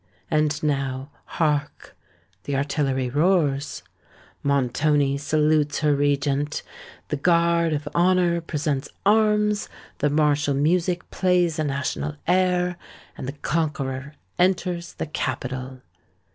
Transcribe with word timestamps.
And, 0.31 0.63
now—hark! 0.63 1.95
the 2.45 2.55
artillery 2.55 3.07
roars—Montoni 3.11 5.19
salutes 5.19 5.79
her 5.81 5.95
Regent: 5.95 6.63
the 7.09 7.17
guard 7.17 7.71
of 7.71 7.87
honour 7.93 8.41
presents 8.41 8.89
arms; 9.05 9.69
the 9.99 10.09
martial 10.09 10.55
music 10.55 11.07
plays 11.11 11.59
a 11.59 11.63
national 11.63 12.15
air; 12.25 12.77
and 13.15 13.27
the 13.27 13.33
conqueror 13.43 14.15
enters 14.39 14.95
the 14.95 15.05
capital. 15.05 15.83